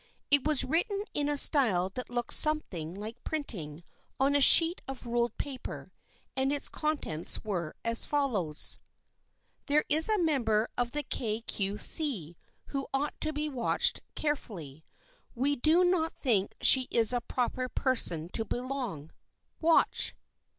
[0.31, 3.83] It was written in a style that looked something like printing,
[4.19, 5.91] on a sheet of ruled paper,
[6.35, 8.79] and its contents were as follows:"
[9.67, 12.35] There is a member of the Kay Cue See
[12.69, 14.83] who ought to be watched carefully.
[15.35, 19.11] We do not think she is a proper person to belong.
[19.59, 20.15] Watch